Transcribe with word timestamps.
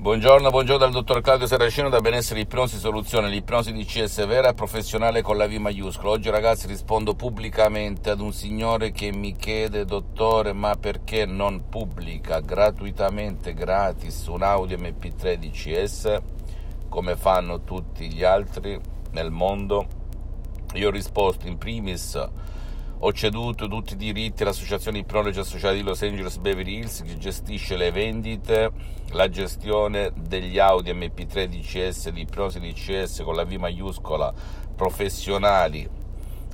Buongiorno, 0.00 0.50
buongiorno 0.50 0.78
dal 0.78 0.92
dottor 0.92 1.20
Claudio 1.22 1.48
Saracino 1.48 1.88
da 1.88 1.98
Benessere 1.98 2.38
Ipnosi 2.38 2.78
Soluzione, 2.78 3.28
l'ipnosi 3.28 3.72
di 3.72 3.84
CS 3.84 4.24
vera 4.26 4.54
professionale 4.54 5.22
con 5.22 5.36
la 5.36 5.48
V 5.48 5.54
maiuscola. 5.54 6.10
Oggi 6.10 6.30
ragazzi 6.30 6.68
rispondo 6.68 7.16
pubblicamente 7.16 8.08
ad 8.08 8.20
un 8.20 8.32
signore 8.32 8.92
che 8.92 9.10
mi 9.12 9.34
chiede, 9.34 9.84
dottore, 9.84 10.52
ma 10.52 10.76
perché 10.76 11.26
non 11.26 11.68
pubblica 11.68 12.38
gratuitamente, 12.38 13.54
gratis, 13.54 14.24
un 14.26 14.42
audio 14.42 14.76
MP3 14.76 15.34
di 15.34 15.50
CS 15.50 16.16
come 16.88 17.16
fanno 17.16 17.64
tutti 17.64 18.08
gli 18.08 18.22
altri 18.22 18.80
nel 19.10 19.32
mondo? 19.32 19.84
Io 20.74 20.88
ho 20.88 20.92
risposto 20.92 21.48
in 21.48 21.58
primis 21.58 22.16
ho 23.00 23.12
ceduto 23.12 23.68
tutti 23.68 23.92
i 23.92 23.96
diritti 23.96 24.42
all'associazione 24.42 24.98
Ipnologi 24.98 25.38
Associati 25.38 25.76
di 25.76 25.82
Los 25.82 26.02
Angeles 26.02 26.38
Beverly 26.38 26.78
Hills 26.78 27.02
che 27.04 27.16
gestisce 27.16 27.76
le 27.76 27.92
vendite, 27.92 28.72
la 29.10 29.28
gestione 29.28 30.10
degli 30.16 30.58
Audi 30.58 30.92
MP3 30.92 31.44
DCS, 31.44 32.10
di 32.10 32.22
ipnosi 32.22 32.58
DCS 32.58 33.22
con 33.22 33.36
la 33.36 33.44
V 33.44 33.52
maiuscola 33.52 34.34
professionali, 34.74 35.88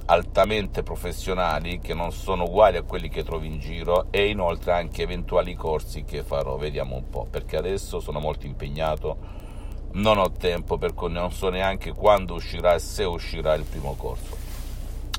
altamente 0.04 0.82
professionali 0.82 1.78
che 1.78 1.94
non 1.94 2.12
sono 2.12 2.44
uguali 2.44 2.76
a 2.76 2.82
quelli 2.82 3.08
che 3.08 3.24
trovi 3.24 3.46
in 3.46 3.58
giro 3.58 4.08
e 4.10 4.28
inoltre 4.28 4.72
anche 4.72 5.00
eventuali 5.00 5.54
corsi 5.54 6.04
che 6.04 6.22
farò, 6.22 6.58
vediamo 6.58 6.96
un 6.96 7.08
po', 7.08 7.26
perché 7.30 7.56
adesso 7.56 8.00
sono 8.00 8.20
molto 8.20 8.44
impegnato, 8.44 9.16
non 9.92 10.18
ho 10.18 10.30
tempo, 10.30 10.76
per 10.76 10.92
cui 10.92 11.10
non 11.10 11.32
so 11.32 11.48
neanche 11.48 11.92
quando 11.92 12.34
uscirà 12.34 12.74
e 12.74 12.80
se 12.80 13.04
uscirà 13.04 13.54
il 13.54 13.64
primo 13.64 13.94
corso 13.94 14.43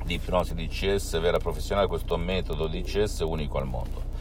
di 0.05 0.13
ipnosi 0.15 0.53
DCS 0.53 1.19
vera 1.19 1.39
professionale, 1.39 1.87
questo 1.87 2.15
metodo 2.15 2.67
DCS 2.67 3.19
unico 3.21 3.57
al 3.57 3.65
mondo. 3.65 4.13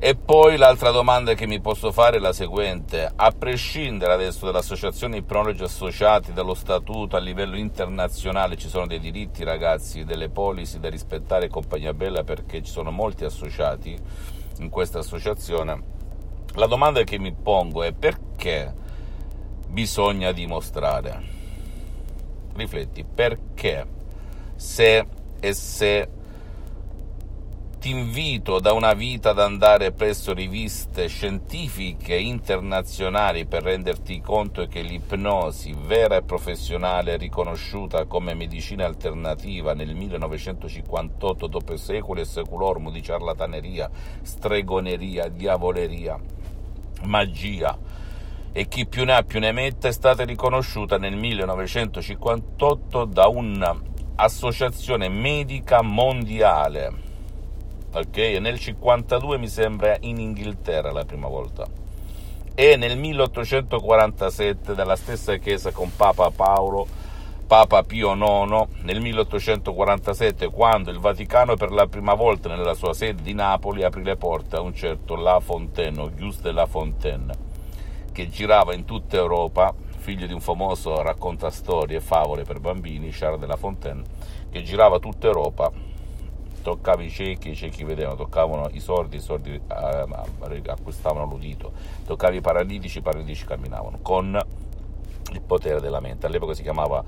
E 0.00 0.14
poi 0.14 0.56
l'altra 0.56 0.92
domanda 0.92 1.34
che 1.34 1.48
mi 1.48 1.60
posso 1.60 1.90
fare 1.90 2.18
è 2.18 2.20
la 2.20 2.32
seguente, 2.32 3.10
a 3.16 3.32
prescindere 3.32 4.12
adesso 4.12 4.46
dall'associazione 4.46 5.16
ipnologi 5.16 5.64
associati, 5.64 6.32
dallo 6.32 6.54
statuto 6.54 7.16
a 7.16 7.18
livello 7.18 7.56
internazionale, 7.56 8.56
ci 8.56 8.68
sono 8.68 8.86
dei 8.86 9.00
diritti 9.00 9.42
ragazzi, 9.42 10.04
delle 10.04 10.28
policy 10.28 10.78
da 10.78 10.88
rispettare 10.88 11.46
e 11.46 11.48
compagnia 11.48 11.92
bella 11.94 12.22
perché 12.22 12.62
ci 12.62 12.70
sono 12.70 12.92
molti 12.92 13.24
associati 13.24 13.98
in 14.58 14.68
questa 14.70 15.00
associazione, 15.00 15.82
la 16.54 16.66
domanda 16.66 17.02
che 17.02 17.18
mi 17.18 17.32
pongo 17.32 17.82
è 17.82 17.92
perché 17.92 18.72
bisogna 19.66 20.30
dimostrare? 20.30 21.22
Rifletti, 22.54 23.04
perché? 23.04 23.97
Se 24.58 25.06
e 25.38 25.52
se 25.52 26.08
ti 27.78 27.90
invito 27.90 28.58
da 28.58 28.72
una 28.72 28.92
vita 28.92 29.30
ad 29.30 29.38
andare 29.38 29.92
presso 29.92 30.34
riviste 30.34 31.06
scientifiche 31.06 32.16
internazionali 32.16 33.46
per 33.46 33.62
renderti 33.62 34.20
conto 34.20 34.66
che 34.66 34.82
l'ipnosi 34.82 35.76
vera 35.86 36.16
e 36.16 36.24
professionale 36.24 37.16
riconosciuta 37.16 38.06
come 38.06 38.34
medicina 38.34 38.84
alternativa 38.84 39.74
nel 39.74 39.94
1958 39.94 41.46
dopo 41.46 41.76
secoli 41.76 42.22
e 42.22 42.24
seculorum 42.24 42.90
di 42.90 43.00
ciarlataneria, 43.00 43.88
stregoneria, 44.22 45.28
diavoleria, 45.28 46.18
magia. 47.04 47.78
E 48.50 48.66
chi 48.66 48.86
più 48.86 49.04
ne 49.04 49.14
ha 49.14 49.22
più 49.22 49.38
ne 49.38 49.52
metta 49.52 49.86
è 49.86 49.92
stata 49.92 50.24
riconosciuta 50.24 50.98
nel 50.98 51.14
1958 51.14 53.04
da 53.04 53.28
un 53.28 53.96
Associazione 54.20 55.08
Medica 55.08 55.80
Mondiale, 55.80 56.92
ok? 57.92 58.16
Nel 58.40 58.58
52 58.58 59.38
mi 59.38 59.46
sembra 59.46 59.96
in 60.00 60.18
Inghilterra 60.18 60.90
la 60.90 61.04
prima 61.04 61.28
volta. 61.28 61.64
E 62.52 62.74
nel 62.74 62.98
1847 62.98 64.74
dalla 64.74 64.96
stessa 64.96 65.36
chiesa 65.36 65.70
con 65.70 65.94
Papa 65.94 66.32
Paolo, 66.32 66.84
Papa 67.46 67.84
Pio 67.84 68.14
IX, 68.14 68.66
nel 68.82 69.00
1847 69.00 70.48
quando 70.48 70.90
il 70.90 70.98
Vaticano 70.98 71.54
per 71.54 71.70
la 71.70 71.86
prima 71.86 72.14
volta 72.14 72.48
nella 72.48 72.74
sua 72.74 72.94
sede 72.94 73.22
di 73.22 73.34
Napoli 73.34 73.84
aprì 73.84 74.02
le 74.02 74.16
porte 74.16 74.56
a 74.56 74.60
un 74.60 74.74
certo 74.74 75.14
La 75.14 75.38
Fontaine, 75.38 76.00
Auguste 76.00 76.50
La 76.50 76.66
Fontaine, 76.66 77.32
che 78.10 78.28
girava 78.28 78.74
in 78.74 78.84
tutta 78.84 79.16
Europa 79.16 79.72
figlio 79.98 80.26
di 80.26 80.32
un 80.32 80.40
famoso 80.40 81.02
raccontastorie 81.02 81.98
e 81.98 82.00
favole 82.00 82.44
per 82.44 82.60
bambini, 82.60 83.10
Charles 83.10 83.40
de 83.40 83.46
la 83.46 83.56
Fontaine, 83.56 84.02
che 84.50 84.62
girava 84.62 84.98
tutta 84.98 85.26
Europa, 85.26 85.70
toccava 86.62 87.02
i 87.02 87.10
ciechi, 87.10 87.50
i 87.50 87.56
ciechi 87.56 87.84
vedevano, 87.84 88.16
toccavano 88.16 88.68
i 88.72 88.80
sordi, 88.80 89.16
i 89.16 89.20
sordi 89.20 89.54
eh, 89.54 90.62
acquistavano 90.66 91.26
l'udito, 91.26 91.72
toccava 92.04 92.34
i 92.34 92.40
paralitici, 92.40 92.98
i 92.98 93.02
paralitici 93.02 93.44
camminavano, 93.44 93.98
con 94.02 94.38
il 95.32 95.40
potere 95.40 95.80
della 95.80 96.00
mente. 96.00 96.26
All'epoca 96.26 96.54
si 96.54 96.62
chiamava 96.62 97.02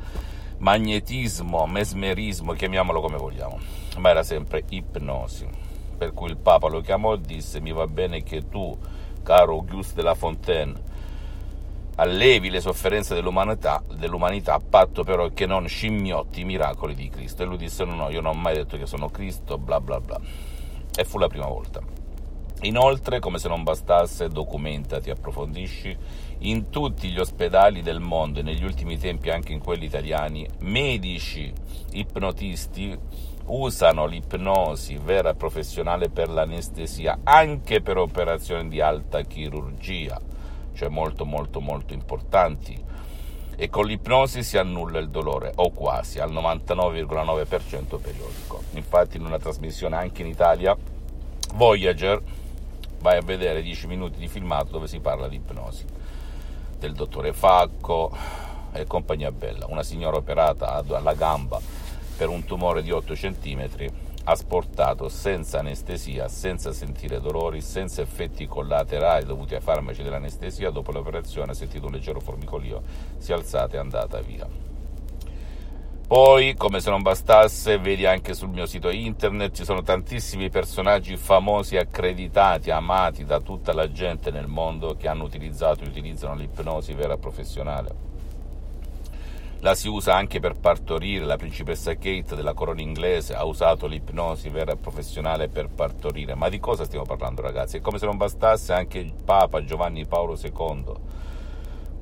magnetismo, 0.58 1.66
mesmerismo, 1.66 2.52
chiamiamolo 2.52 3.00
come 3.00 3.16
vogliamo, 3.16 3.58
ma 3.98 4.10
era 4.10 4.22
sempre 4.22 4.64
ipnosi. 4.68 5.48
Per 5.96 6.12
cui 6.14 6.30
il 6.30 6.36
Papa 6.36 6.68
lo 6.68 6.80
chiamò 6.80 7.14
e 7.14 7.20
disse: 7.20 7.60
Mi 7.60 7.72
va 7.72 7.86
bene 7.86 8.22
che 8.22 8.48
tu, 8.48 8.76
caro 9.22 9.52
Auguste 9.52 9.96
de 9.96 10.02
la 10.02 10.14
Fontaine, 10.14 10.72
allevi 12.00 12.48
le 12.48 12.60
sofferenze 12.60 13.14
dell'umanità, 13.14 13.82
dell'umanità, 13.94 14.54
a 14.54 14.60
patto 14.60 15.04
però 15.04 15.28
che 15.28 15.44
non 15.44 15.68
scimmiotti 15.68 16.40
i 16.40 16.44
miracoli 16.44 16.94
di 16.94 17.08
Cristo. 17.08 17.42
E 17.42 17.46
lui 17.46 17.58
disse: 17.58 17.84
No, 17.84 17.94
no, 17.94 18.10
io 18.10 18.22
non 18.22 18.36
ho 18.36 18.38
mai 18.38 18.54
detto 18.54 18.76
che 18.78 18.86
sono 18.86 19.10
Cristo, 19.10 19.58
bla 19.58 19.80
bla 19.80 20.00
bla. 20.00 20.18
E 20.96 21.04
fu 21.04 21.18
la 21.18 21.28
prima 21.28 21.46
volta. 21.46 21.80
Inoltre, 22.62 23.20
come 23.20 23.38
se 23.38 23.48
non 23.48 23.62
bastasse, 23.62 24.28
documentati, 24.28 25.10
approfondisci, 25.10 25.96
in 26.40 26.68
tutti 26.68 27.08
gli 27.08 27.18
ospedali 27.18 27.80
del 27.82 28.00
mondo 28.00 28.40
e 28.40 28.42
negli 28.42 28.64
ultimi 28.64 28.98
tempi 28.98 29.30
anche 29.30 29.52
in 29.52 29.60
quelli 29.60 29.86
italiani, 29.86 30.46
medici, 30.60 31.52
ipnotisti 31.92 32.98
usano 33.46 34.06
l'ipnosi 34.06 34.98
vera 35.02 35.30
e 35.30 35.34
professionale 35.34 36.10
per 36.10 36.28
l'anestesia, 36.28 37.20
anche 37.24 37.80
per 37.80 37.96
operazioni 37.96 38.68
di 38.68 38.80
alta 38.80 39.22
chirurgia 39.22 40.20
cioè 40.74 40.88
molto 40.88 41.24
molto 41.24 41.60
molto 41.60 41.92
importanti 41.92 42.88
e 43.56 43.68
con 43.68 43.84
l'ipnosi 43.84 44.42
si 44.42 44.56
annulla 44.56 44.98
il 44.98 45.10
dolore, 45.10 45.52
o 45.56 45.70
quasi, 45.72 46.18
al 46.18 46.32
99,9% 46.32 48.00
periodico. 48.00 48.62
Infatti 48.72 49.18
in 49.18 49.26
una 49.26 49.38
trasmissione 49.38 49.96
anche 49.96 50.22
in 50.22 50.28
Italia, 50.28 50.74
Voyager, 51.52 52.22
vai 53.00 53.18
a 53.18 53.22
vedere 53.22 53.60
10 53.60 53.86
minuti 53.86 54.18
di 54.18 54.28
filmato 54.28 54.70
dove 54.70 54.86
si 54.86 54.98
parla 55.00 55.28
di 55.28 55.36
ipnosi, 55.36 55.84
del 56.78 56.94
dottore 56.94 57.34
Facco 57.34 58.10
e 58.72 58.86
compagnia 58.86 59.30
bella, 59.30 59.66
una 59.68 59.82
signora 59.82 60.16
operata 60.16 60.82
alla 60.88 61.12
gamba 61.12 61.60
per 62.16 62.30
un 62.30 62.46
tumore 62.46 62.82
di 62.82 62.90
8 62.90 63.14
centimetri 63.14 63.90
asportato 64.30 65.08
senza 65.08 65.58
anestesia, 65.58 66.28
senza 66.28 66.72
sentire 66.72 67.20
dolori, 67.20 67.60
senza 67.60 68.02
effetti 68.02 68.46
collaterali 68.46 69.24
dovuti 69.24 69.54
ai 69.54 69.60
farmaci 69.60 70.02
dell'anestesia, 70.02 70.70
dopo 70.70 70.92
l'operazione 70.92 71.52
ha 71.52 71.54
sentito 71.54 71.86
un 71.86 71.92
leggero 71.92 72.20
formicolio, 72.20 72.82
si 73.18 73.32
è 73.32 73.34
alzata 73.34 73.74
e 73.74 73.76
è 73.76 73.80
andata 73.80 74.20
via. 74.20 74.48
Poi, 76.06 76.54
come 76.54 76.80
se 76.80 76.90
non 76.90 77.02
bastasse, 77.02 77.78
vedi 77.78 78.04
anche 78.04 78.34
sul 78.34 78.48
mio 78.48 78.66
sito 78.66 78.90
internet, 78.90 79.54
ci 79.54 79.64
sono 79.64 79.82
tantissimi 79.82 80.50
personaggi 80.50 81.16
famosi, 81.16 81.76
accreditati, 81.76 82.72
amati 82.72 83.24
da 83.24 83.38
tutta 83.38 83.72
la 83.72 83.92
gente 83.92 84.32
nel 84.32 84.48
mondo 84.48 84.96
che 84.96 85.06
hanno 85.06 85.22
utilizzato 85.22 85.84
e 85.84 85.86
utilizzano 85.86 86.34
l'ipnosi 86.34 86.94
vera 86.94 87.16
professionale 87.16 88.10
la 89.60 89.74
si 89.74 89.88
usa 89.88 90.14
anche 90.14 90.40
per 90.40 90.56
partorire, 90.56 91.26
la 91.26 91.36
principessa 91.36 91.92
Kate 91.94 92.34
della 92.34 92.54
corona 92.54 92.80
inglese 92.80 93.34
ha 93.34 93.44
usato 93.44 93.86
l'ipnosi 93.86 94.48
vera 94.48 94.72
e 94.72 94.76
professionale 94.76 95.48
per 95.48 95.68
partorire. 95.68 96.34
Ma 96.34 96.48
di 96.48 96.58
cosa 96.58 96.84
stiamo 96.84 97.04
parlando 97.04 97.42
ragazzi? 97.42 97.76
È 97.76 97.80
come 97.82 97.98
se 97.98 98.06
non 98.06 98.16
bastasse 98.16 98.72
anche 98.72 98.98
il 98.98 99.12
Papa 99.12 99.62
Giovanni 99.62 100.06
Paolo 100.06 100.38
II, 100.42 100.94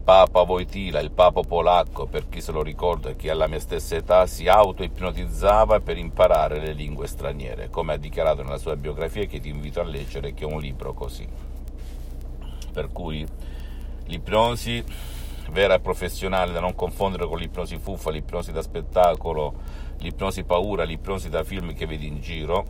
Papa 0.05 0.41
Wojtyla, 0.43 1.00
il 1.00 1.11
Papa 1.11 1.41
polacco, 1.41 2.06
per 2.06 2.29
chi 2.29 2.41
se 2.41 2.53
lo 2.53 2.62
ricorda 2.62 3.11
e 3.11 3.17
chi 3.17 3.29
ha 3.29 3.35
la 3.35 3.49
mia 3.49 3.59
stessa 3.59 3.97
età, 3.97 4.27
si 4.27 4.47
auto-ipnotizzava 4.47 5.81
per 5.81 5.99
imparare 5.99 6.61
le 6.61 6.73
lingue 6.73 7.09
straniere, 7.09 7.71
come 7.71 7.94
ha 7.94 7.97
dichiarato 7.99 8.43
nella 8.43 8.56
sua 8.56 8.77
biografia 8.77 9.27
che 9.27 9.41
ti 9.41 9.49
invito 9.49 9.81
a 9.81 9.85
leggere, 9.85 10.32
che 10.32 10.44
è 10.44 10.47
un 10.50 10.61
libro 10.61 10.94
così. 10.94 11.29
Per 12.73 12.93
cui 12.93 13.27
l'ipnosi 14.05 14.82
vera 15.50 15.75
e 15.75 15.81
professionale 15.81 16.53
da 16.53 16.61
non 16.61 16.75
confondere 16.75 17.27
con 17.27 17.39
l'ipnosi 17.39 17.79
fuffa, 17.79 18.11
l'ipnosi 18.11 18.53
da 18.53 18.62
spettacolo, 18.62 19.55
l'ipnosi 19.99 20.45
paura, 20.45 20.85
l'ipnosi 20.85 21.29
da 21.29 21.45
film 21.45 21.75
che 21.75 21.87
vedi 21.87 22.06
in 22.06 22.21
giro, 22.21 22.67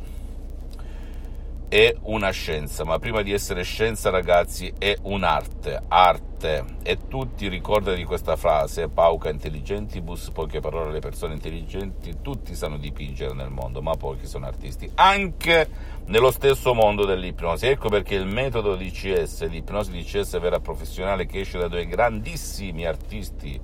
è 1.68 1.94
una 2.04 2.30
scienza, 2.30 2.84
ma 2.84 2.98
prima 2.98 3.20
di 3.20 3.32
essere 3.32 3.62
scienza, 3.62 4.08
ragazzi, 4.08 4.72
è 4.78 4.96
un'arte, 5.02 5.82
arte. 5.88 6.64
E 6.82 6.98
tutti 7.08 7.48
ricordano 7.48 8.02
questa 8.04 8.36
frase, 8.36 8.88
pauca 8.88 9.28
intelligentibus, 9.28 10.30
poche 10.30 10.60
parole 10.60 10.88
alle 10.88 11.00
persone 11.00 11.34
intelligenti, 11.34 12.16
tutti 12.22 12.54
sanno 12.54 12.78
dipingere 12.78 13.34
nel 13.34 13.50
mondo, 13.50 13.82
ma 13.82 13.94
pochi 13.96 14.26
sono 14.26 14.46
artisti, 14.46 14.90
anche 14.94 15.68
nello 16.06 16.30
stesso 16.30 16.72
mondo 16.72 17.04
dell'ipnosi. 17.04 17.66
Ecco 17.66 17.88
perché 17.88 18.14
il 18.14 18.26
metodo 18.26 18.74
di 18.74 18.90
CS, 18.90 19.46
l'ipnosi 19.48 19.90
di 19.90 20.04
CS 20.04 20.38
vera 20.40 20.60
professionale 20.60 21.26
che 21.26 21.40
esce 21.40 21.58
da 21.58 21.68
due 21.68 21.86
grandissimi 21.86 22.86
artisti 22.86 23.60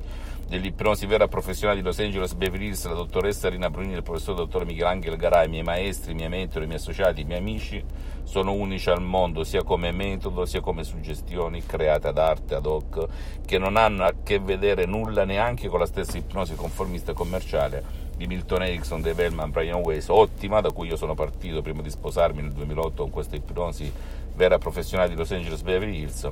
dell'ipnosi 0.49 1.06
vera 1.06 1.29
professionale 1.29 1.81
di 1.81 1.85
Los 1.85 1.99
Angeles 1.99 2.35
Beverly 2.35 2.67
Hills, 2.67 2.87
la 2.87 2.94
dottoressa 2.94 3.49
Rina 3.49 3.70
Brunini 3.70 3.94
il 3.94 4.02
professor 4.02 4.35
dottor 4.35 4.64
Michelangelo 4.64 5.17
Garai, 5.17 5.46
i 5.46 5.50
miei 5.50 5.62
maestri, 5.62 6.12
i 6.12 6.14
miei 6.14 6.29
mentori, 6.29 6.64
i 6.64 6.67
miei 6.69 6.79
associati, 6.79 7.23
i 7.23 7.25
miei 7.25 7.38
amici, 7.38 7.82
sono 8.23 8.52
unici 8.52 8.91
al 8.91 9.02
mondo, 9.02 9.44
sia 9.44 9.62
come 9.62 9.93
metodo, 9.93 10.44
sia 10.44 10.61
come 10.61 10.85
suggestioni 10.85 11.64
create 11.64 12.08
ad 12.08 12.19
arte, 12.19 12.55
ad 12.55 12.67
hoc, 12.67 13.06
che 13.44 13.58
non 13.58 13.76
hanno 13.76 14.05
a 14.05 14.14
che 14.23 14.38
vedere 14.38 14.87
nulla 14.87 15.25
neanche 15.25 15.69
con 15.69 15.79
la 15.79 15.87
stessa 15.87 16.17
ipnosi 16.17 16.55
conformista 16.55 17.12
e 17.12 17.14
commerciale 17.14 17.85
di 18.17 18.26
Milton 18.26 18.62
Erickson, 18.62 19.00
Dave 19.00 19.25
Hellman, 19.25 19.50
Brian 19.50 19.81
Weiss, 19.81 20.08
ottima, 20.08 20.61
da 20.61 20.70
cui 20.70 20.88
io 20.88 20.96
sono 20.96 21.14
partito 21.14 21.62
prima 21.62 21.82
di 21.82 21.91
sposarmi 21.91 22.43
nel 22.43 22.52
2008 22.52 23.02
con 23.02 23.11
questa 23.11 23.37
ipnosi 23.37 23.93
vera 24.35 24.58
professionale 24.58 25.08
di 25.08 25.17
Los 25.17 25.32
Angeles 25.32 25.62
Beverly 25.62 26.00
Hills, 26.00 26.31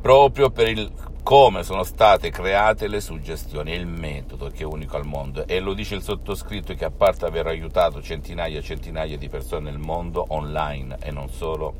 proprio 0.00 0.50
per 0.50 0.68
il 0.68 0.90
come 1.22 1.62
sono 1.62 1.84
state 1.84 2.30
create 2.30 2.88
le 2.88 3.00
suggestioni, 3.00 3.72
il 3.72 3.86
metodo 3.86 4.48
che 4.48 4.62
è 4.62 4.66
unico 4.66 4.96
al 4.96 5.06
mondo. 5.06 5.46
E 5.46 5.60
lo 5.60 5.74
dice 5.74 5.94
il 5.94 6.02
sottoscritto 6.02 6.74
che 6.74 6.84
a 6.84 6.90
parte 6.90 7.26
aver 7.26 7.46
aiutato 7.46 8.02
centinaia 8.02 8.58
e 8.58 8.62
centinaia 8.62 9.16
di 9.16 9.28
persone 9.28 9.70
nel 9.70 9.78
mondo 9.78 10.24
online 10.30 10.96
e 11.00 11.12
non 11.12 11.28
solo, 11.28 11.74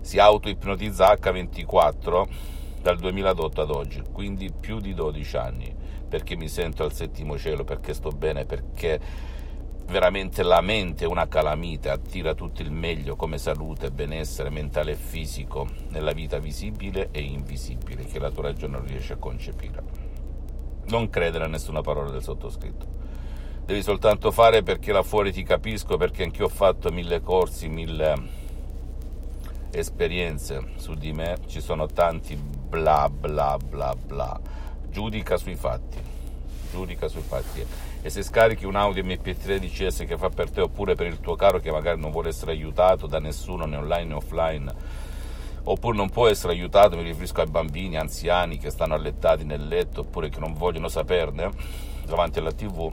si 0.00 0.18
auto-ipnotizza 0.18 1.12
H24 1.12 2.28
dal 2.80 2.96
2008 2.96 3.60
ad 3.60 3.70
oggi, 3.70 4.02
quindi 4.12 4.50
più 4.50 4.78
di 4.78 4.94
12 4.94 5.36
anni, 5.36 5.74
perché 6.08 6.36
mi 6.36 6.48
sento 6.48 6.84
al 6.84 6.92
settimo 6.94 7.36
cielo, 7.36 7.64
perché 7.64 7.92
sto 7.92 8.10
bene, 8.10 8.46
perché 8.46 8.98
veramente 9.88 10.42
la 10.42 10.60
mente 10.60 11.04
è 11.04 11.08
una 11.08 11.28
calamita, 11.28 11.92
attira 11.92 12.34
tutto 12.34 12.60
il 12.60 12.70
meglio 12.70 13.16
come 13.16 13.38
salute, 13.38 13.90
benessere 13.90 14.50
mentale 14.50 14.92
e 14.92 14.96
fisico 14.96 15.66
nella 15.88 16.12
vita 16.12 16.38
visibile 16.38 17.08
e 17.10 17.22
invisibile 17.22 18.04
che 18.04 18.18
la 18.18 18.30
tua 18.30 18.44
ragione 18.44 18.76
non 18.76 18.86
riesce 18.86 19.14
a 19.14 19.16
concepire. 19.16 19.82
Non 20.88 21.08
credere 21.08 21.44
a 21.44 21.48
nessuna 21.48 21.80
parola 21.80 22.10
del 22.10 22.22
sottoscritto. 22.22 22.96
Devi 23.64 23.82
soltanto 23.82 24.30
fare 24.30 24.62
perché 24.62 24.92
là 24.92 25.02
fuori 25.02 25.32
ti 25.32 25.42
capisco, 25.42 25.96
perché 25.96 26.22
anch'io 26.22 26.46
ho 26.46 26.50
fatto 26.50 26.90
mille 26.90 27.20
corsi, 27.20 27.68
mille 27.68 28.36
esperienze 29.70 30.72
su 30.76 30.94
di 30.94 31.12
me, 31.12 31.38
ci 31.46 31.60
sono 31.60 31.86
tanti 31.86 32.36
bla 32.36 33.08
bla 33.08 33.56
bla 33.56 33.94
bla. 33.94 34.38
Giudica 34.90 35.36
sui 35.36 35.54
fatti, 35.54 35.98
giudica 36.70 37.08
sui 37.08 37.22
fatti 37.22 37.87
e 38.00 38.10
se 38.10 38.22
scarichi 38.22 38.64
un 38.64 38.76
audio 38.76 39.02
MP3 39.02 39.58
DCS 39.58 40.04
che 40.06 40.16
fa 40.16 40.28
per 40.28 40.50
te 40.50 40.60
oppure 40.60 40.94
per 40.94 41.06
il 41.06 41.20
tuo 41.20 41.36
caro 41.36 41.58
che 41.58 41.70
magari 41.70 42.00
non 42.00 42.10
vuole 42.10 42.28
essere 42.28 42.52
aiutato 42.52 43.06
da 43.06 43.18
nessuno 43.18 43.64
né 43.66 43.76
online 43.76 44.04
né 44.04 44.14
offline 44.14 44.74
oppure 45.64 45.96
non 45.96 46.08
può 46.08 46.28
essere 46.28 46.54
aiutato, 46.54 46.96
mi 46.96 47.02
riferisco 47.02 47.40
ai 47.40 47.48
bambini, 47.48 47.96
anziani 47.96 48.58
che 48.58 48.70
stanno 48.70 48.94
allettati 48.94 49.44
nel 49.44 49.66
letto 49.66 50.00
oppure 50.00 50.30
che 50.30 50.40
non 50.40 50.54
vogliono 50.54 50.88
saperne 50.88 51.50
davanti 52.06 52.38
alla 52.38 52.52
tv, 52.52 52.90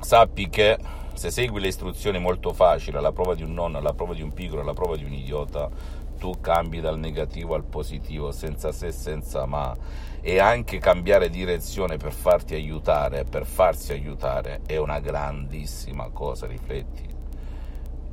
sappi 0.00 0.48
che 0.50 0.76
se 1.14 1.30
segui 1.30 1.60
le 1.60 1.68
istruzioni 1.68 2.18
molto 2.18 2.52
facili, 2.52 2.98
alla 2.98 3.12
prova 3.12 3.34
di 3.34 3.42
un 3.42 3.54
nonno, 3.54 3.78
alla 3.78 3.94
prova 3.94 4.12
di 4.12 4.20
un 4.20 4.34
piccolo, 4.34 4.60
alla 4.60 4.74
prova 4.74 4.96
di 4.96 5.04
un 5.04 5.12
idiota, 5.12 5.70
tu 6.16 6.40
cambi 6.40 6.80
dal 6.80 6.98
negativo 6.98 7.54
al 7.54 7.64
positivo, 7.64 8.32
senza 8.32 8.72
se, 8.72 8.92
senza 8.92 9.46
ma 9.46 9.74
e 10.20 10.40
anche 10.40 10.78
cambiare 10.78 11.30
direzione 11.30 11.98
per 11.98 12.12
farti 12.12 12.54
aiutare, 12.54 13.24
per 13.24 13.46
farsi 13.46 13.92
aiutare, 13.92 14.60
è 14.66 14.76
una 14.76 14.98
grandissima 14.98 16.08
cosa, 16.10 16.46
rifletti. 16.46 17.14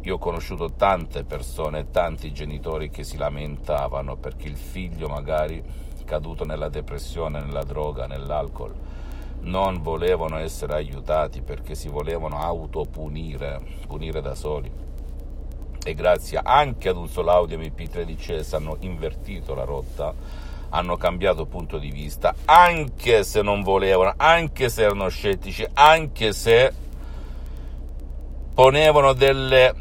Io 0.01 0.15
ho 0.15 0.19
conosciuto 0.19 0.73
tante 0.73 1.23
persone, 1.23 1.89
tanti 1.89 2.31
genitori 2.31 2.89
che 2.89 3.03
si 3.03 3.17
lamentavano 3.17 4.17
perché 4.17 4.47
il 4.47 4.57
figlio 4.57 5.07
magari 5.07 5.63
caduto 6.03 6.45
nella 6.45 6.69
depressione, 6.69 7.39
nella 7.39 7.63
droga, 7.63 8.05
nell'alcol, 8.05 8.75
non 9.41 9.81
volevano 9.81 10.37
essere 10.37 10.73
aiutati 10.73 11.41
perché 11.41 11.73
si 11.73 11.89
volevano 11.89 12.39
autopunire, 12.39 13.61
punire 13.87 14.21
da 14.21 14.35
soli. 14.35 14.71
E 15.85 15.93
grazie 15.93 16.39
anche 16.41 16.89
ad 16.89 16.95
un 16.95 17.07
solo 17.07 17.31
audio 17.31 17.57
MP13S 17.57 18.55
hanno 18.55 18.77
invertito 18.79 19.53
la 19.53 19.65
rotta 19.65 20.13
hanno 20.69 20.97
cambiato 20.97 21.45
punto 21.45 21.77
di 21.77 21.91
vista, 21.91 22.33
anche 22.45 23.23
se 23.23 23.43
non 23.43 23.61
volevano, 23.61 24.13
anche 24.17 24.69
se 24.69 24.81
erano 24.81 25.07
scettici, 25.07 25.63
anche 25.73 26.33
se 26.33 26.73
ponevano 28.55 29.13
delle 29.13 29.73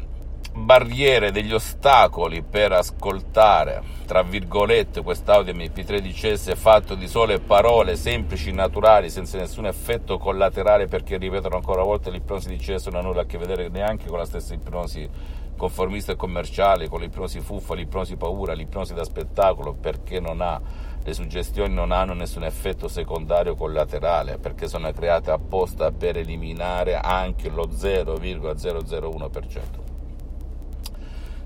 barriere, 0.53 1.31
degli 1.31 1.51
ostacoli 1.51 2.43
per 2.43 2.73
ascoltare, 2.73 3.81
tra 4.05 4.21
virgolette, 4.21 5.01
quest'audio 5.01 5.53
MP13S 5.53 6.55
fatto 6.55 6.93
di 6.93 7.07
sole 7.07 7.39
parole 7.39 7.95
semplici, 7.95 8.51
naturali, 8.51 9.09
senza 9.09 9.39
nessun 9.39 9.65
effetto 9.65 10.19
collaterale, 10.19 10.87
perché 10.87 11.17
ripeto 11.17 11.47
ancora 11.47 11.81
una 11.81 11.89
volta, 11.89 12.11
l'ipnosi 12.11 12.49
di 12.49 12.57
CS 12.57 12.85
non 12.87 12.97
ha 12.97 13.01
nulla 13.01 13.21
a 13.21 13.25
che 13.25 13.39
vedere 13.39 13.67
neanche 13.69 14.07
con 14.07 14.19
la 14.19 14.25
stessa 14.25 14.53
ipnosi 14.53 15.09
conformista 15.57 16.11
e 16.11 16.15
commerciale, 16.15 16.87
con 16.87 16.99
l'ipnosi 16.99 17.39
fuffa, 17.39 17.75
l'ipnosi 17.75 18.15
paura, 18.15 18.53
l'ipnosi 18.53 18.93
da 18.93 19.03
spettacolo, 19.03 19.73
perché 19.73 20.19
non 20.19 20.41
ha, 20.41 20.61
le 21.03 21.13
suggestioni 21.13 21.73
non 21.73 21.91
hanno 21.91 22.13
nessun 22.13 22.43
effetto 22.43 22.87
secondario 22.87 23.55
collaterale, 23.55 24.37
perché 24.37 24.67
sono 24.67 24.91
create 24.91 25.31
apposta 25.31 25.91
per 25.91 26.17
eliminare 26.17 26.95
anche 26.95 27.49
lo 27.49 27.67
0,001% 27.67 29.61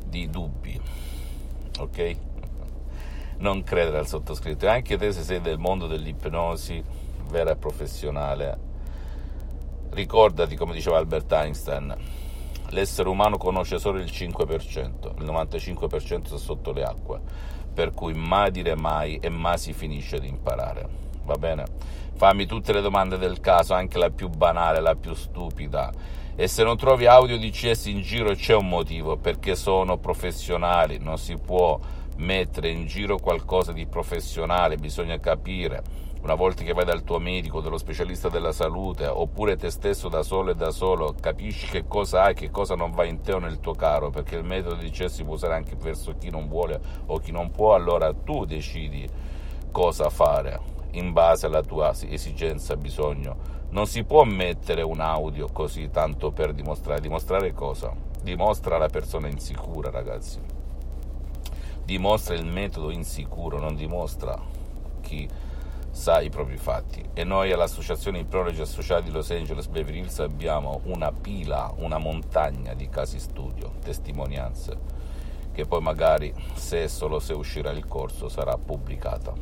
di 0.06 0.30
dubbi. 0.30 0.80
Ok? 1.80 2.16
Non 3.38 3.64
credere 3.64 4.00
al 4.00 4.08
sottoscritto. 4.08 4.66
E 4.66 4.70
anche 4.70 4.98
te 4.98 5.12
se 5.12 5.22
sei 5.22 5.42
del 5.42 5.60
mondo 5.60 5.88
dell'ipnosi 5.88 6.84
vera 7.30 7.52
e 7.52 7.56
professionale, 7.56 8.58
ricordati 9.92 10.56
come 10.56 10.74
diceva 10.74 10.98
Albert 10.98 11.32
Einstein, 11.32 11.96
l'essere 12.70 13.10
umano 13.10 13.38
conosce 13.38 13.80
solo 13.80 14.00
il 14.00 14.06
5%, 14.06 15.20
il 15.20 15.26
95% 15.26 16.26
sta 16.26 16.38
sotto 16.38 16.72
le 16.72 16.84
acque, 16.84 17.20
per 17.74 17.94
cui 17.94 18.14
mai 18.14 18.52
dire 18.52 18.76
mai 18.76 19.18
e 19.18 19.30
mai 19.30 19.58
si 19.58 19.74
finisce 19.74 20.20
di 20.20 20.28
imparare. 20.28 20.88
Va 21.24 21.36
bene? 21.36 21.66
Fammi 22.16 22.46
tutte 22.46 22.74
le 22.74 22.82
domande 22.82 23.18
del 23.18 23.40
caso, 23.40 23.74
anche 23.74 23.98
la 23.98 24.10
più 24.10 24.30
banale, 24.30 24.80
la 24.80 24.96
più 24.96 25.14
stupida. 25.14 25.92
E 26.36 26.48
se 26.48 26.64
non 26.64 26.78
trovi 26.78 27.06
audio 27.06 27.38
di 27.38 27.50
CS 27.50 27.86
in 27.86 28.02
giro 28.02 28.34
c'è 28.34 28.56
un 28.56 28.68
motivo, 28.68 29.18
perché 29.18 29.56
sono 29.56 29.98
professionali, 29.98 30.98
non 31.00 31.18
si 31.18 31.36
può 31.36 31.80
mettere 32.18 32.70
in 32.70 32.88
giro 32.88 33.18
qualcosa 33.18 33.72
di 33.72 33.86
professionale, 33.86 34.78
bisogna 34.78 35.20
capire 35.20 35.84
una 36.28 36.36
volta 36.36 36.64
che 36.64 36.74
vai 36.74 36.84
dal 36.84 37.06
tuo 37.06 37.20
medico, 37.20 37.62
dallo 37.62 37.78
specialista 37.78 38.28
della 38.28 38.52
salute, 38.52 39.08
oppure 39.08 39.56
te 39.56 39.70
stesso 39.70 40.10
da 40.10 40.24
solo 40.24 40.52
e 40.52 40.56
da 40.56 40.72
solo, 40.72 41.16
capisci 41.18 41.68
che 41.68 41.86
cosa 41.88 42.24
hai, 42.24 42.34
che 42.34 42.52
cosa 42.52 42.76
non 42.76 42.92
va 42.92 43.06
in 43.06 43.22
te 43.22 43.32
o 43.32 43.40
nel 43.40 43.62
tuo 43.62 43.74
caro, 43.74 44.10
perché 44.10 44.36
il 44.36 44.44
metodo 44.44 44.76
di 44.76 44.92
CES 44.92 45.14
si 45.14 45.24
può 45.24 45.36
usare 45.36 45.54
anche 45.54 45.78
verso 45.78 46.16
chi 46.18 46.30
non 46.30 46.50
vuole 46.50 46.82
o 47.06 47.18
chi 47.20 47.32
non 47.32 47.50
può, 47.50 47.76
allora 47.76 48.14
tu 48.14 48.44
decidi 48.44 49.08
cosa 49.72 50.10
fare 50.10 50.60
in 50.92 51.14
base 51.14 51.46
alla 51.46 51.62
tua 51.62 51.94
esigenza, 52.10 52.76
bisogno. 52.76 53.56
Non 53.70 53.88
si 53.88 54.04
può 54.04 54.26
mettere 54.26 54.82
un 54.82 55.00
audio 55.00 55.48
così 55.48 55.90
tanto 55.90 56.32
per 56.32 56.52
dimostrare. 56.52 57.00
Dimostrare 57.00 57.54
cosa? 57.54 57.94
Dimostra 58.22 58.78
la 58.78 58.90
persona 58.90 59.30
insicura, 59.30 59.90
ragazzi. 59.90 60.42
Dimostra 61.86 62.36
il 62.36 62.46
metodo 62.46 62.92
insicuro, 62.92 63.60
non 63.60 63.76
dimostra 63.76 64.38
chi 65.00 65.46
sa 65.98 66.22
i 66.22 66.30
propri 66.30 66.56
fatti. 66.58 67.04
E 67.14 67.24
noi 67.24 67.52
all'associazione 67.52 68.20
Ipnologi 68.20 68.62
Associati 68.62 69.06
di 69.06 69.12
Los 69.12 69.32
Angeles 69.32 69.66
Beverly 69.68 70.02
Hills 70.02 70.20
abbiamo 70.20 70.82
una 70.84 71.12
pila, 71.12 71.74
una 71.78 71.98
montagna 71.98 72.76
di 72.76 72.88
casi 72.88 73.18
studio, 73.20 73.72
testimonianze 73.84 75.06
che 75.52 75.66
poi 75.66 75.82
magari 75.82 76.32
se 76.54 76.88
solo 76.88 77.18
se 77.18 77.34
uscirà 77.34 77.72
il 77.72 77.88
corso 77.88 78.30
sarà 78.30 78.60
pubblicata 78.60 79.34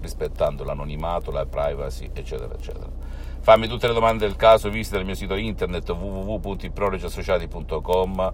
rispettando 0.00 0.64
l'anonimato, 0.64 1.30
la 1.30 1.46
privacy 1.46 2.10
eccetera 2.12 2.52
eccetera. 2.54 2.90
Fammi 3.38 3.68
tutte 3.68 3.86
le 3.86 3.94
domande 3.94 4.26
del 4.26 4.34
caso 4.34 4.70
visita 4.70 4.98
il 4.98 5.04
mio 5.04 5.14
sito 5.14 5.36
internet 5.36 5.88
www.iprologiassociati.com 5.88 8.32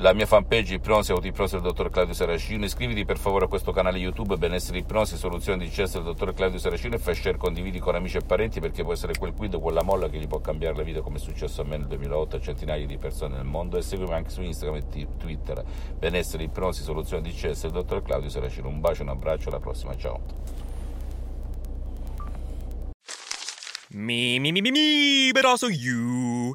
la 0.00 0.12
mia 0.12 0.26
fanpage 0.26 0.74
Ipnosi 0.74 1.10
Autipnosi 1.10 1.54
del 1.54 1.62
dottor 1.62 1.90
Claudio 1.90 2.14
Saracino. 2.14 2.64
Iscriviti 2.64 3.04
per 3.04 3.18
favore 3.18 3.46
a 3.46 3.48
questo 3.48 3.72
canale 3.72 3.98
YouTube 3.98 4.36
Benessere 4.36 4.78
Ipnosi 4.78 5.16
Soluzione 5.16 5.64
di 5.64 5.70
CS 5.70 5.94
del 5.94 6.04
dottor 6.04 6.34
Claudio 6.34 6.58
Saracino 6.58 6.94
e 6.94 6.98
fai 6.98 7.16
share, 7.16 7.36
condividi 7.36 7.80
con 7.80 7.96
amici 7.96 8.16
e 8.16 8.20
parenti 8.20 8.60
perché 8.60 8.84
può 8.84 8.92
essere 8.92 9.14
quel 9.18 9.34
quid 9.34 9.54
o 9.54 9.60
quella 9.60 9.82
molla 9.82 10.08
che 10.08 10.18
gli 10.18 10.28
può 10.28 10.38
cambiare 10.40 10.76
la 10.76 10.82
vita 10.84 11.00
come 11.00 11.16
è 11.16 11.20
successo 11.20 11.62
a 11.62 11.64
me 11.64 11.78
nel 11.78 11.88
2008 11.88 12.36
a 12.36 12.40
centinaia 12.40 12.86
di 12.86 12.96
persone 12.96 13.36
nel 13.36 13.44
mondo 13.44 13.76
e 13.76 13.82
seguimi 13.82 14.12
anche 14.12 14.30
su 14.30 14.40
Instagram 14.40 14.82
e 14.92 15.06
Twitter 15.16 15.64
Benessere 15.98 16.44
Ipnosi 16.44 16.82
Soluzione 16.82 17.22
di 17.22 17.32
CS 17.32 17.62
del 17.62 17.72
dottor 17.72 18.02
Claudio 18.02 18.28
Saracino. 18.28 18.68
Un 18.68 18.80
bacio, 18.80 19.02
un 19.02 19.08
abbraccio, 19.08 19.48
alla 19.48 19.58
prossima, 19.58 19.96
ciao. 19.96 20.20
Me, 23.90 24.38
me, 24.38 24.52
me, 24.52 24.60
me, 24.60 24.70
me, 24.70 25.30
but 25.32 25.44
also 25.44 25.66
you. 25.66 26.54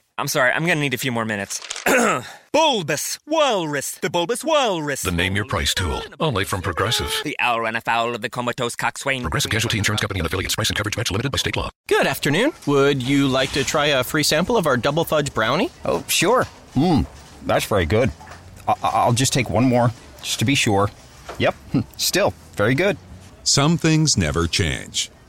I'm 0.21 0.27
sorry, 0.27 0.51
I'm 0.51 0.67
gonna 0.67 0.79
need 0.79 0.93
a 0.93 0.99
few 0.99 1.11
more 1.11 1.25
minutes. 1.25 1.59
bulbous 2.53 3.17
Walrus, 3.25 3.93
the 3.93 4.09
Bulbous 4.11 4.43
Walrus. 4.43 5.01
The 5.01 5.11
name 5.11 5.35
your 5.35 5.45
price 5.45 5.73
tool, 5.73 5.99
only 6.19 6.43
from 6.43 6.61
Progressive. 6.61 7.11
The 7.23 7.35
owl 7.39 7.61
ran 7.61 7.75
afoul 7.75 8.13
of 8.13 8.21
the 8.21 8.29
comatose 8.29 8.75
coxswain. 8.75 9.23
Progressive 9.23 9.49
Casualty 9.49 9.79
Insurance 9.79 9.99
Company 10.01 10.19
and 10.19 10.27
affiliates. 10.27 10.53
Price 10.53 10.69
and 10.69 10.77
coverage 10.77 10.95
match 10.95 11.09
limited 11.09 11.31
by 11.31 11.39
state 11.39 11.55
law. 11.57 11.71
Good 11.87 12.05
afternoon. 12.05 12.51
Would 12.67 13.01
you 13.01 13.27
like 13.27 13.51
to 13.53 13.63
try 13.63 13.87
a 13.87 14.03
free 14.03 14.21
sample 14.21 14.57
of 14.57 14.67
our 14.67 14.77
double 14.77 15.05
fudge 15.05 15.33
brownie? 15.33 15.71
Oh, 15.85 16.03
sure. 16.07 16.45
Mmm, 16.75 17.07
that's 17.47 17.65
very 17.65 17.87
good. 17.87 18.11
I- 18.67 18.75
I'll 18.83 19.13
just 19.13 19.33
take 19.33 19.49
one 19.49 19.63
more, 19.63 19.89
just 20.21 20.37
to 20.37 20.45
be 20.45 20.53
sure. 20.53 20.91
Yep, 21.39 21.55
still 21.97 22.35
very 22.55 22.75
good. 22.75 22.95
Some 23.43 23.75
things 23.75 24.17
never 24.17 24.45
change, 24.45 25.09